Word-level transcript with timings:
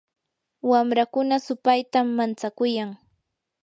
wamrakuna 0.69 1.35
supaytam 1.45 2.07
mantsakuyan. 2.17 2.89